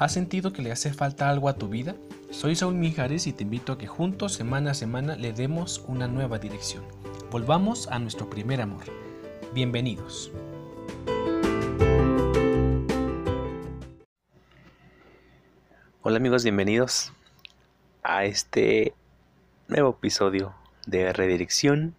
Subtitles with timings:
[0.00, 1.94] ¿Has sentido que le hace falta algo a tu vida?
[2.30, 6.08] Soy Saúl Mijares y te invito a que juntos, semana a semana, le demos una
[6.08, 6.82] nueva dirección.
[7.30, 8.84] Volvamos a nuestro primer amor.
[9.52, 10.32] Bienvenidos.
[16.00, 17.12] Hola amigos, bienvenidos
[18.02, 18.94] a este
[19.68, 20.54] nuevo episodio
[20.86, 21.94] de Redirección.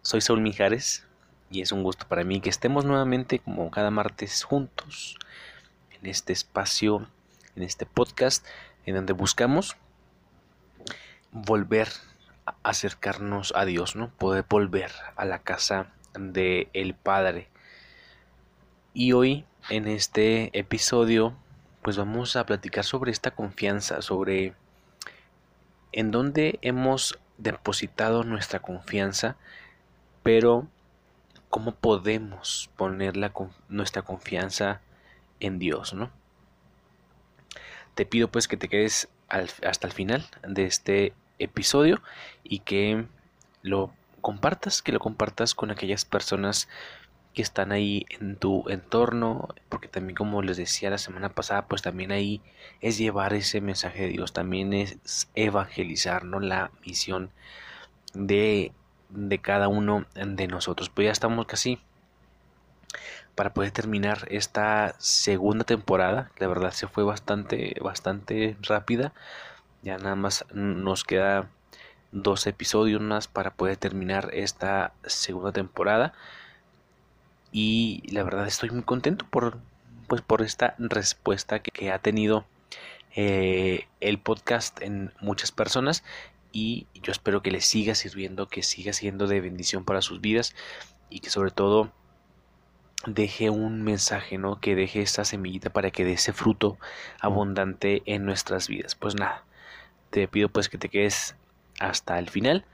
[0.00, 1.06] Soy Saúl Mijares
[1.50, 5.18] y es un gusto para mí que estemos nuevamente como cada martes juntos
[6.02, 7.06] en este espacio,
[7.56, 8.44] en este podcast,
[8.86, 9.76] en donde buscamos
[11.30, 11.88] volver
[12.44, 14.10] a acercarnos a Dios, ¿no?
[14.10, 17.48] Poder volver a la casa de el Padre.
[18.94, 21.34] Y hoy, en este episodio,
[21.82, 24.54] pues vamos a platicar sobre esta confianza, sobre
[25.92, 29.36] en dónde hemos depositado nuestra confianza,
[30.22, 30.66] pero
[31.48, 33.14] cómo podemos poner
[33.68, 34.80] nuestra confianza
[35.42, 36.10] en Dios, ¿no?
[37.94, 42.00] Te pido pues que te quedes hasta el final de este episodio
[42.42, 43.04] y que
[43.62, 46.68] lo compartas, que lo compartas con aquellas personas
[47.34, 51.82] que están ahí en tu entorno, porque también como les decía la semana pasada, pues
[51.82, 52.42] también ahí
[52.80, 56.40] es llevar ese mensaje de Dios, también es evangelizar, ¿no?
[56.40, 57.30] La misión
[58.14, 58.72] de,
[59.08, 60.90] de cada uno de nosotros.
[60.90, 61.80] Pues ya estamos casi
[63.34, 66.30] para poder terminar esta segunda temporada.
[66.38, 69.12] La verdad se fue bastante, bastante rápida.
[69.82, 71.48] Ya nada más nos queda
[72.12, 76.12] dos episodios más para poder terminar esta segunda temporada.
[77.50, 79.58] Y la verdad estoy muy contento por,
[80.08, 82.44] pues, por esta respuesta que, ha tenido
[83.14, 86.04] eh, el podcast en muchas personas.
[86.52, 90.54] Y yo espero que les siga sirviendo, que siga siendo de bendición para sus vidas
[91.08, 91.90] y que sobre todo
[93.06, 94.60] deje un mensaje, ¿no?
[94.60, 96.78] Que deje esta semillita para que dé ese fruto
[97.20, 98.94] abundante en nuestras vidas.
[98.94, 99.44] Pues nada,
[100.10, 101.34] te pido pues que te quedes
[101.80, 102.64] hasta el final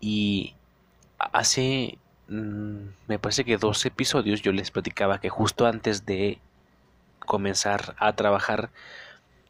[0.00, 0.54] y
[1.18, 1.98] hace
[2.28, 6.38] mm, me parece que dos episodios yo les platicaba que justo antes de
[7.26, 8.70] comenzar a trabajar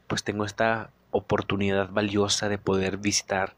[0.06, 3.54] pues tengo esta oportunidad valiosa de poder visitar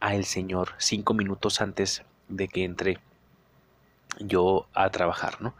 [0.00, 2.98] a el Señor cinco minutos antes de que entre
[4.18, 5.54] yo a trabajar, ¿no?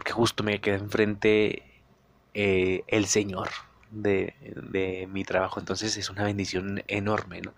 [0.00, 1.62] Porque justo me queda enfrente
[2.32, 3.50] eh, el Señor
[3.90, 7.52] de, mi trabajo, entonces es una bendición enorme, ¿no?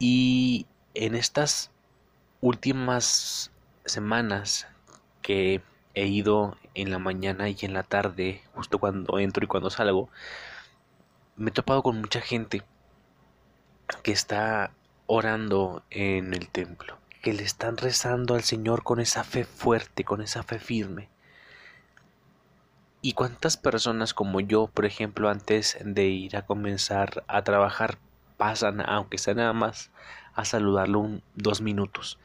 [0.00, 1.70] Y en estas
[2.40, 3.52] últimas
[3.84, 4.66] semanas
[5.22, 5.62] que
[5.94, 10.08] he ido en la mañana y en la tarde, justo cuando entro y cuando salgo,
[11.36, 12.64] me he topado con mucha gente
[14.02, 14.72] que está
[15.06, 20.20] orando en el templo que le están rezando al Señor con esa fe fuerte, con
[20.20, 21.08] esa fe firme.
[23.00, 27.98] ¿Y cuántas personas como yo, por ejemplo, antes de ir a comenzar a trabajar,
[28.36, 29.90] pasan, aunque sea nada más,
[30.34, 32.18] a saludarlo un, dos minutos?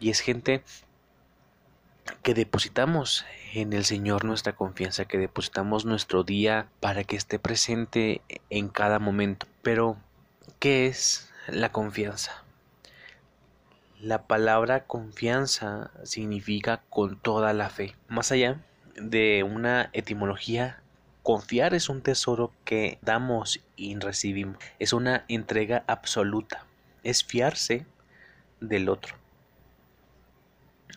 [0.00, 0.62] Y es gente
[2.22, 3.24] que depositamos
[3.54, 8.20] en el Señor nuestra confianza, que depositamos nuestro día para que esté presente
[8.50, 9.46] en cada momento.
[9.62, 9.96] Pero,
[10.58, 12.45] ¿qué es la confianza?
[14.00, 17.96] La palabra confianza significa con toda la fe.
[18.08, 18.60] Más allá
[18.94, 20.82] de una etimología,
[21.22, 24.58] confiar es un tesoro que damos y recibimos.
[24.78, 26.66] Es una entrega absoluta.
[27.04, 27.86] Es fiarse
[28.60, 29.16] del otro.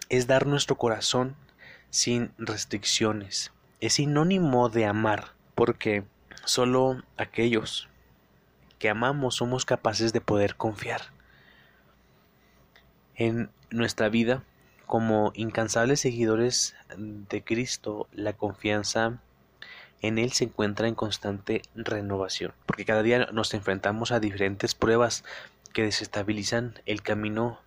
[0.09, 1.38] Es dar nuestro corazón
[1.90, 3.54] sin restricciones.
[3.80, 6.04] Es sinónimo de amar, porque
[6.44, 7.88] solo aquellos
[8.78, 11.18] que amamos somos capaces de poder confiar
[13.19, 14.44] en nuestra vida
[14.88, 19.22] como incansables seguidores de Cristo, la confianza
[20.02, 25.24] en Él se encuentra en constante renovación, porque cada día nos enfrentamos a diferentes pruebas
[25.74, 27.59] que desestabilizan el camino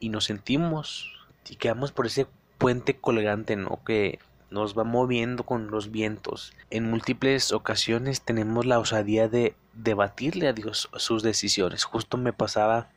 [0.00, 1.12] y nos sentimos
[1.48, 2.26] y quedamos por ese
[2.58, 3.80] puente colgante, ¿no?
[3.84, 4.18] Que
[4.50, 6.54] nos va moviendo con los vientos.
[6.70, 11.84] En múltiples ocasiones tenemos la osadía de debatirle a Dios sus decisiones.
[11.84, 12.88] Justo me pasaba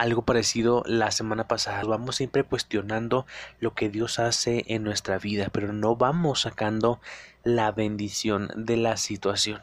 [0.00, 1.82] algo parecido la semana pasada.
[1.84, 3.26] Vamos siempre cuestionando
[3.60, 7.02] lo que Dios hace en nuestra vida, pero no vamos sacando
[7.44, 9.62] la bendición de la situación.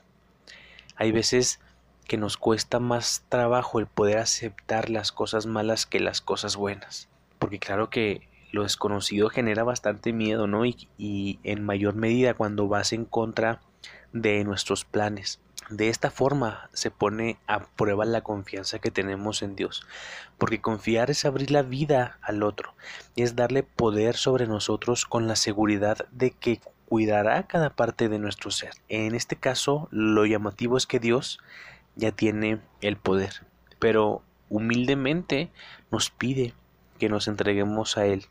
[0.95, 1.59] Hay veces
[2.05, 7.09] que nos cuesta más trabajo el poder aceptar las cosas malas que las cosas buenas.
[7.39, 10.67] Porque claro que lo desconocido genera bastante miedo, ¿no?
[10.67, 13.59] Y, y en mayor medida cuando vas en contra
[14.13, 15.39] de nuestros planes.
[15.69, 19.85] De esta forma se pone a prueba la confianza que tenemos en Dios,
[20.37, 22.73] porque confiar es abrir la vida al otro,
[23.17, 28.49] es darle poder sobre nosotros con la seguridad de que cuidará cada parte de nuestro
[28.49, 28.71] ser.
[28.87, 31.39] En este caso, lo llamativo es que Dios
[31.97, 33.45] ya tiene el poder,
[33.77, 35.51] pero humildemente
[35.91, 36.53] nos pide
[36.97, 38.25] que nos entreguemos a Él.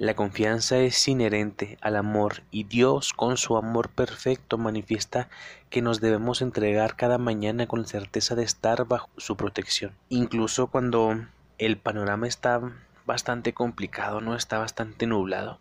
[0.00, 5.28] La confianza es inherente al amor y Dios con su amor perfecto manifiesta
[5.68, 9.92] que nos debemos entregar cada mañana con certeza de estar bajo su protección.
[10.08, 11.26] Incluso cuando
[11.58, 12.62] el panorama está
[13.04, 15.60] bastante complicado, no está bastante nublado.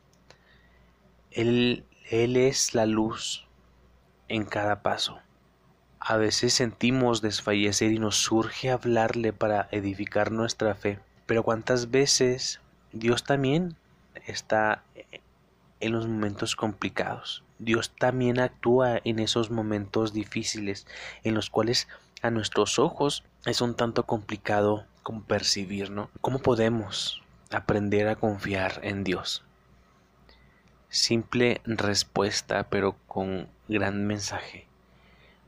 [1.31, 3.45] Él, él es la luz
[4.29, 5.19] en cada paso.
[5.99, 10.97] A veces sentimos desfallecer y nos surge hablarle para edificar nuestra fe.
[11.25, 12.61] Pero cuántas veces
[12.93, 13.75] Dios también
[14.31, 14.83] está
[15.79, 17.43] en los momentos complicados.
[17.57, 20.87] Dios también actúa en esos momentos difíciles
[21.23, 21.87] en los cuales
[22.21, 26.09] a nuestros ojos es un tanto complicado como percibir, ¿no?
[26.21, 27.21] ¿Cómo podemos
[27.51, 29.43] aprender a confiar en Dios?
[30.89, 34.67] Simple respuesta, pero con gran mensaje.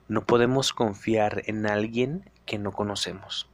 [0.07, 3.47] No podemos confiar en alguien que no conocemos.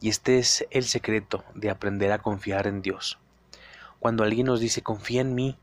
[0.00, 3.18] Y este es el secreto de aprender a confiar en Dios.
[4.00, 5.56] Cuando alguien nos dice confía en mí,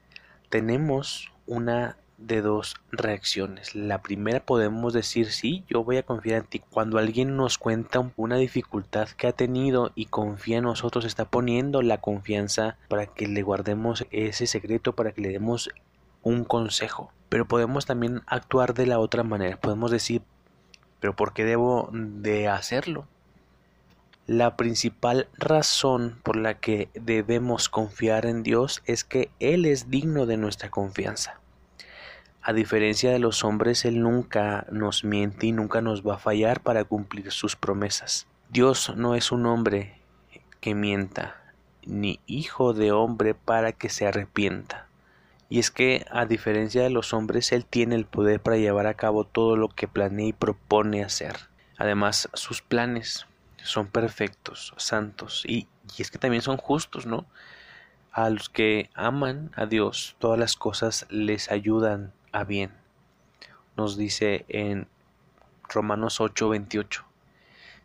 [0.49, 3.75] tenemos una de dos reacciones.
[3.75, 6.59] La primera podemos decir sí, yo voy a confiar en ti.
[6.69, 11.81] Cuando alguien nos cuenta una dificultad que ha tenido y confía en nosotros, está poniendo
[11.81, 15.69] la confianza para que le guardemos ese secreto, para que le demos
[16.21, 17.11] un consejo.
[17.29, 19.57] Pero podemos también actuar de la otra manera.
[19.57, 20.21] Podemos decir,
[20.99, 23.07] pero ¿por qué debo de hacerlo?
[24.27, 30.25] La principal razón por la que debemos confiar en Dios es que Él es digno
[30.25, 31.39] de nuestra confianza.
[32.41, 36.59] A diferencia de los hombres, Él nunca nos miente y nunca nos va a fallar
[36.59, 38.27] para cumplir sus promesas.
[38.49, 40.01] Dios no es un hombre
[40.59, 41.41] que mienta,
[41.85, 44.89] ni hijo de hombre para que se arrepienta.
[45.47, 48.95] Y es que, a diferencia de los hombres, Él tiene el poder para llevar a
[48.95, 51.37] cabo todo lo que planea y propone hacer.
[51.77, 53.25] Además, sus planes
[53.63, 55.67] son perfectos, santos y,
[55.97, 57.25] es que también son justos, ¿no?
[58.11, 62.71] A los que aman a Dios, todas las cosas les ayudan a bien.
[63.75, 64.87] Nos dice en
[65.69, 67.05] Romanos 8:28.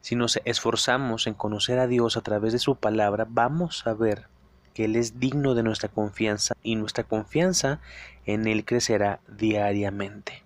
[0.01, 4.27] Si nos esforzamos en conocer a Dios a través de su palabra, vamos a ver
[4.75, 7.81] que Él es digno de nuestra confianza y nuestra confianza
[8.25, 10.45] en Él crecerá diariamente.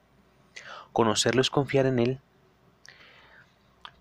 [0.93, 2.21] Conocerlo es confiar en Él,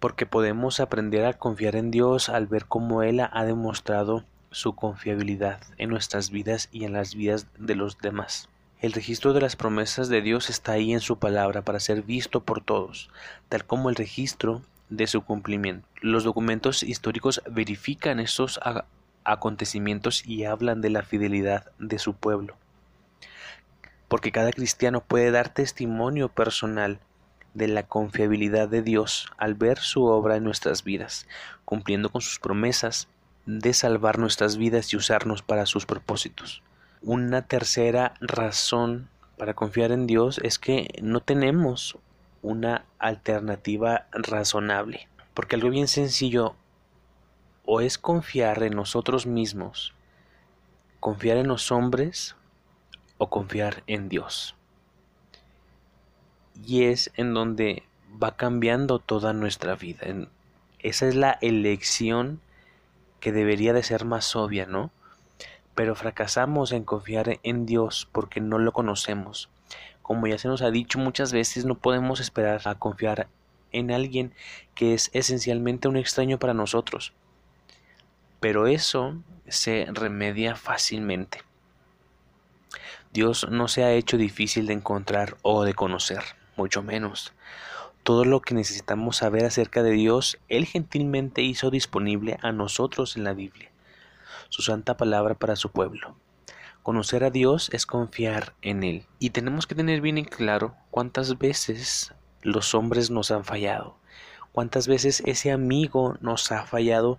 [0.06, 5.60] porque podemos aprender a confiar en Dios al ver cómo Él ha demostrado su confiabilidad
[5.80, 8.48] en nuestras vidas y en las vidas de los demás.
[8.82, 12.44] El registro de las promesas de Dios está ahí en su palabra para ser visto
[12.44, 13.10] por todos,
[13.50, 14.62] tal como el registro
[14.92, 15.88] de su cumplimiento.
[16.02, 18.60] Los documentos históricos verifican estos
[19.24, 22.56] acontecimientos y hablan de la fidelidad de su pueblo.
[24.08, 27.00] Porque cada cristiano puede dar testimonio personal
[27.56, 31.26] de la confiabilidad de Dios al ver su obra en nuestras vidas,
[31.64, 33.08] cumpliendo con sus promesas
[33.46, 36.62] de salvar nuestras vidas y usarnos para sus propósitos.
[37.02, 41.98] Una tercera razón para confiar en Dios es que no tenemos
[42.42, 46.56] una alternativa razonable, porque algo bien sencillo
[47.66, 49.94] o es confiar en nosotros mismos,
[51.00, 52.36] confiar en los hombres
[53.18, 54.56] o confiar en Dios
[56.64, 57.84] y es en donde
[58.22, 60.08] va cambiando toda nuestra vida.
[60.80, 62.40] esa es la elección
[63.20, 64.92] que debería de ser más obvia, ¿no?
[65.74, 69.50] Pero fracasamos en confiar en Dios porque no lo conocemos.
[70.02, 73.28] Como ya se nos ha dicho muchas veces, no podemos esperar a confiar
[73.72, 74.34] en alguien
[74.76, 77.14] que es esencialmente un extraño para nosotros.
[78.40, 79.16] Pero eso
[79.48, 81.42] se remedia fácilmente.
[83.12, 86.24] Dios no se ha hecho difícil de encontrar o de conocer
[86.58, 87.34] mucho menos.
[88.04, 93.24] Todo lo que necesitamos saber acerca de Dios, Él gentilmente hizo disponible a nosotros en
[93.24, 93.72] la Biblia,
[94.50, 96.16] su santa palabra para su pueblo.
[96.84, 99.08] Conocer a Dios es confiar en Él.
[99.18, 103.98] Y tenemos que tener bien en claro cuántas veces los hombres nos han fallado,
[104.52, 107.18] cuántas veces ese amigo nos ha fallado.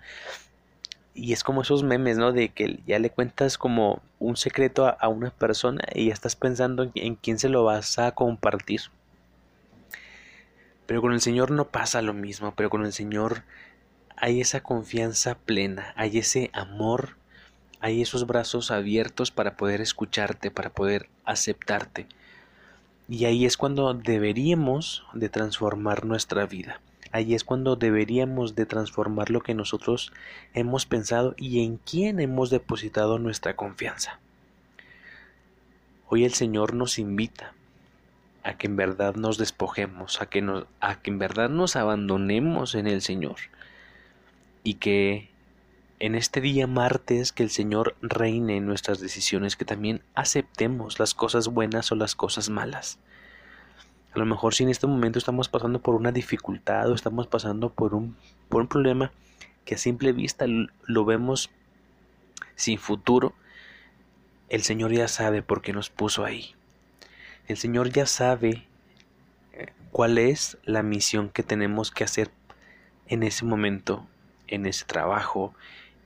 [1.14, 2.30] Y es como esos memes, ¿no?
[2.30, 6.88] De que ya le cuentas como un secreto a, una persona y ya estás pensando
[6.94, 8.82] en quién se lo vas a compartir.
[10.86, 13.42] Pero con el Señor no pasa lo mismo, pero con el Señor
[14.16, 17.16] hay esa confianza plena, hay ese amor,
[17.80, 22.06] hay esos brazos abiertos para poder escucharte, para poder aceptarte.
[23.08, 26.80] Y ahí es cuando deberíamos de transformar nuestra vida.
[27.12, 30.12] Ahí es cuando deberíamos de transformar lo que nosotros
[30.54, 34.18] hemos pensado y en quién hemos depositado nuestra confianza.
[36.08, 37.52] Hoy el Señor nos invita
[38.46, 42.76] a que en verdad nos despojemos, a que, nos, a que en verdad nos abandonemos
[42.76, 43.36] en el Señor
[44.62, 45.30] y que
[45.98, 51.12] en este día martes que el Señor reine en nuestras decisiones, que también aceptemos las
[51.12, 53.00] cosas buenas o las cosas malas.
[54.14, 57.70] A lo mejor si en este momento estamos pasando por una dificultad o estamos pasando
[57.70, 58.16] por un,
[58.48, 59.10] por un problema
[59.64, 61.50] que a simple vista lo vemos
[62.54, 63.34] sin futuro,
[64.50, 66.54] el Señor ya sabe por qué nos puso ahí.
[67.48, 68.64] El Señor ya sabe
[69.52, 72.30] eh, cuál es la misión que tenemos que hacer
[73.06, 74.04] en ese momento,
[74.48, 75.54] en ese trabajo,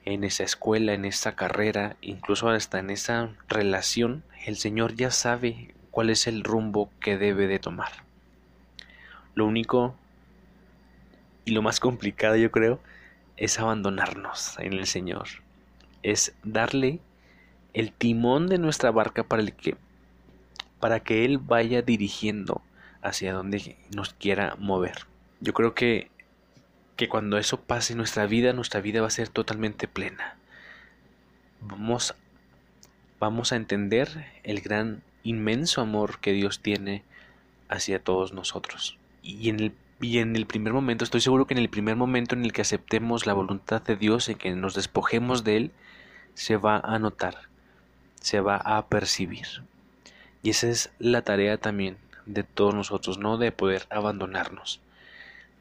[0.05, 5.75] en esa escuela, en esa carrera, incluso hasta en esa relación, el Señor ya sabe
[5.91, 7.91] cuál es el rumbo que debe de tomar.
[9.35, 9.95] Lo único
[11.47, 12.81] y lo más complicado yo creo
[13.39, 15.29] es abandonarnos en el Señor,
[16.03, 17.01] es darle
[17.73, 19.77] el timón de nuestra barca para el que
[20.81, 22.63] para que él vaya dirigiendo
[23.03, 25.07] hacia donde nos quiera mover.
[25.41, 26.11] Yo creo que
[27.01, 30.37] que cuando eso pase en nuestra vida, nuestra vida va a ser totalmente plena.
[31.63, 32.15] Vamos,
[33.19, 37.03] vamos a entender el gran, inmenso amor que Dios tiene
[37.71, 38.99] hacia todos nosotros.
[39.23, 39.73] Y en el
[40.03, 42.61] y en el primer momento, estoy seguro que en el primer momento en el que
[42.61, 45.71] aceptemos la voluntad de Dios, en que nos despojemos de Él,
[46.35, 47.49] se va a notar,
[48.21, 49.47] se va a percibir.
[50.43, 54.81] Y esa es la tarea también de todos nosotros, no de poder abandonarnos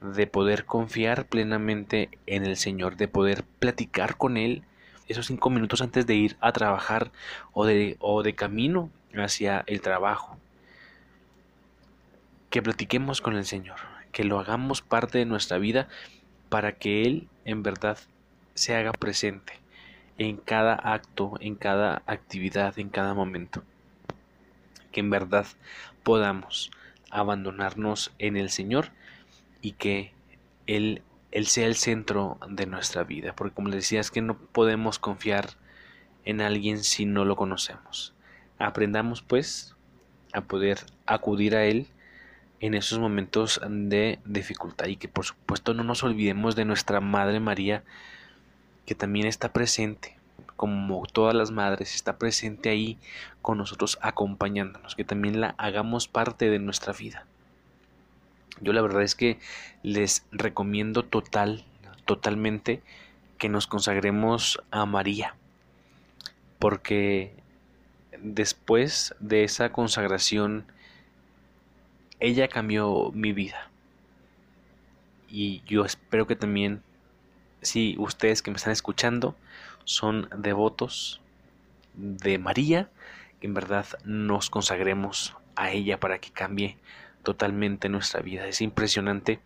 [0.01, 4.63] de poder confiar plenamente en el Señor, de poder platicar con Él
[5.07, 7.11] esos cinco minutos antes de ir a trabajar
[7.51, 10.37] o de, o de camino hacia el trabajo.
[12.49, 13.77] Que platiquemos con el Señor,
[14.11, 15.87] que lo hagamos parte de nuestra vida
[16.49, 17.97] para que Él en verdad
[18.53, 19.53] se haga presente
[20.17, 23.63] en cada acto, en cada actividad, en cada momento.
[24.91, 25.45] Que en verdad
[26.03, 26.71] podamos
[27.11, 28.91] abandonarnos en el Señor
[29.61, 30.13] y que
[30.67, 33.35] Él, él sea el centro de nuestra vida.
[33.35, 35.49] Porque como les decía, es que no podemos confiar
[36.25, 38.13] en alguien si no lo conocemos.
[38.57, 39.75] Aprendamos pues
[40.33, 41.87] a poder acudir a Él
[42.59, 47.39] en esos momentos de dificultad y que por supuesto no nos olvidemos de nuestra Madre
[47.39, 47.83] María
[48.85, 50.18] que también está presente
[50.59, 52.97] como todas las madres está presente ahí
[53.41, 57.25] con nosotros acompañándonos que también la hagamos parte de nuestra vida
[58.61, 59.39] yo la verdad es que
[59.83, 61.63] les recomiendo total,
[62.05, 62.81] totalmente
[63.37, 65.35] que nos consagremos a María.
[66.57, 67.33] Porque
[68.21, 70.65] después de esa consagración,
[72.19, 73.69] ella cambió mi vida.
[75.29, 76.81] Y yo espero que también,
[77.61, 79.35] si ustedes que me están escuchando
[79.89, 81.19] son devotos
[81.95, 82.91] de María,
[83.41, 86.77] que en verdad nos consagremos a ella para que cambie
[87.23, 88.45] totalmente nuestra vida.
[88.45, 89.39] Es impresionante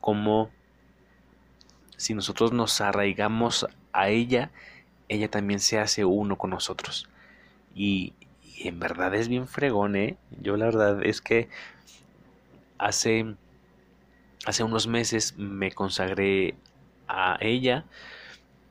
[0.00, 0.52] cómo
[1.96, 4.52] si nosotros nos arraigamos a ella,
[5.08, 7.08] ella también se hace uno con nosotros.
[7.74, 8.12] Y,
[8.58, 10.16] en verdad es bien fregón, ¿eh?
[10.40, 11.48] Yo la verdad es que
[12.78, 13.34] hace,
[14.44, 16.54] hace unos meses me consagré
[17.08, 17.84] a ella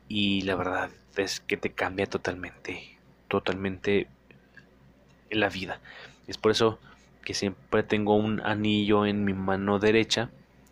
[0.07, 2.97] y la verdad es que te cambia totalmente,
[3.27, 4.07] totalmente
[5.29, 5.79] la vida.
[6.27, 6.79] Es por eso
[7.23, 10.29] que siempre tengo un anillo en mi mano derecha,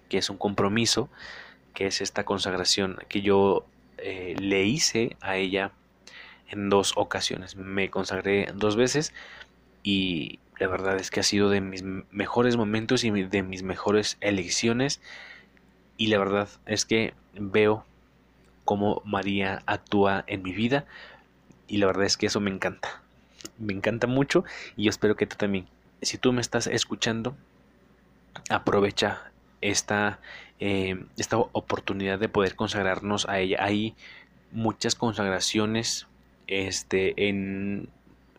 [0.10, 1.10] que es un compromiso,
[1.74, 3.66] que es esta consagración que yo
[3.98, 5.72] eh, le hice a ella
[6.48, 7.56] en dos ocasiones.
[7.56, 9.14] Me consagré dos veces
[9.82, 14.18] y la verdad es que ha sido de mis mejores momentos y de mis mejores
[14.22, 15.02] elecciones
[15.98, 17.86] y la verdad es que veo
[18.66, 20.86] cómo María actúa en mi vida
[21.68, 23.02] y la verdad es que eso me encanta.
[23.58, 24.44] Me encanta mucho
[24.78, 25.68] y yo espero que tú también
[26.04, 27.36] si tú me estás escuchando,
[28.50, 30.20] aprovecha esta,
[30.60, 33.58] eh, esta oportunidad de poder consagrarnos a ella.
[33.62, 33.96] Hay
[34.52, 36.08] muchas consagraciones
[36.48, 37.90] este, en,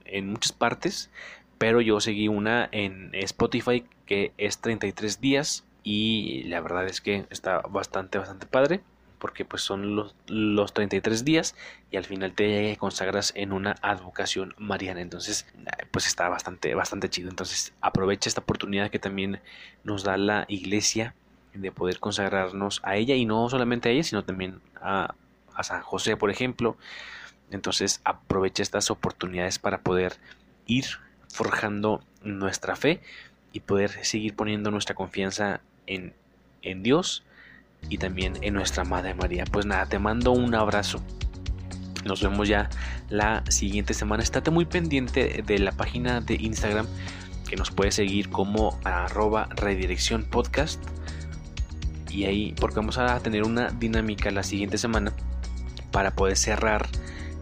[0.04, 1.10] en muchas partes,
[1.58, 7.26] pero yo seguí una en Spotify que es 33 días y la verdad es que
[7.30, 8.82] está bastante, bastante padre
[9.18, 11.54] porque pues son los, los 33 días
[11.90, 15.00] y al final te consagras en una advocación mariana.
[15.00, 15.46] Entonces,
[15.90, 17.30] pues está bastante, bastante chido.
[17.30, 19.40] Entonces, aprovecha esta oportunidad que también
[19.82, 21.14] nos da la iglesia
[21.54, 25.14] de poder consagrarnos a ella y no solamente a ella, sino también a,
[25.54, 26.76] a San José, por ejemplo.
[27.50, 30.14] Entonces, aprovecha estas oportunidades para poder
[30.66, 30.86] ir
[31.28, 33.00] forjando nuestra fe
[33.52, 36.14] y poder seguir poniendo nuestra confianza en,
[36.62, 37.24] en Dios
[37.88, 39.44] y también en nuestra Madre María.
[39.50, 41.00] Pues nada, te mando un abrazo.
[42.04, 42.68] Nos vemos ya
[43.08, 44.22] la siguiente semana.
[44.22, 46.86] Estate muy pendiente de la página de Instagram
[47.48, 50.82] que nos puedes seguir como arroba redirección podcast.
[52.10, 55.12] Y ahí, porque vamos a tener una dinámica la siguiente semana
[55.90, 56.88] para poder cerrar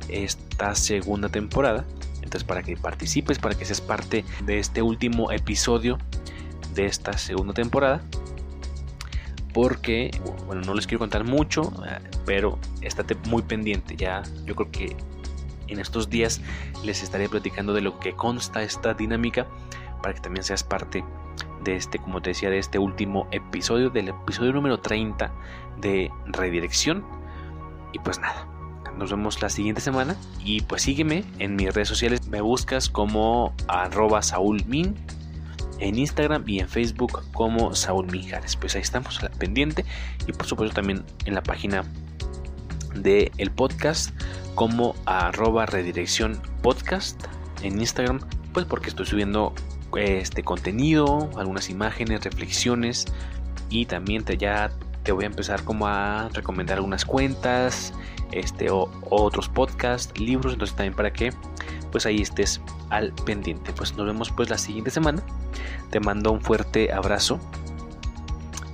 [0.09, 1.85] esta segunda temporada.
[2.17, 5.99] Entonces, para que participes, para que seas parte de este último episodio
[6.75, 8.01] de esta segunda temporada
[9.53, 10.11] porque,
[10.47, 13.97] bueno, no les quiero contar mucho, eh, pero estate muy pendiente.
[13.97, 14.97] Ya yo creo que
[15.69, 16.41] en estos días
[16.85, 19.47] les estaré platicando de lo que consta esta dinámica
[20.03, 21.05] para que también seas parte
[21.65, 25.33] de este, como te decía, de este último episodio, del episodio número 30
[25.81, 27.05] de Redirección.
[27.93, 28.47] Y pues nada,
[28.97, 33.55] nos vemos la siguiente semana y pues sígueme en mis redes sociales, me buscas como
[33.69, 34.97] arroba saulmin
[35.79, 38.57] en Instagram y en Facebook como Saúl Mijares.
[38.57, 39.85] Pues ahí estamos pendiente.
[40.27, 41.85] Y por supuesto también en la página
[42.95, 44.11] del el podcast
[44.55, 47.25] como arroba redirección podcast
[47.63, 48.21] en Instagram,
[48.53, 49.55] pues porque estoy subiendo
[49.97, 53.07] este contenido, algunas imágenes, reflexiones.
[53.71, 54.71] Y también te, ya
[55.03, 57.93] te voy a empezar como a recomendar algunas cuentas,
[58.33, 61.33] este o, otros podcasts, libros, entonces también para que
[61.93, 63.73] pues ahí estés al pendiente.
[63.73, 65.23] Pues nos vemos pues la siguiente semana.
[65.91, 67.39] Te mando un fuerte abrazo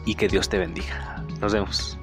[0.07, 1.23] y que Dios te bendiga.
[1.41, 1.99] Nos vemos.